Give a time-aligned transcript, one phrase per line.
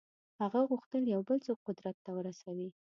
[0.41, 2.69] هغه غوښتل یو بل څوک قدرت ته ورسوي.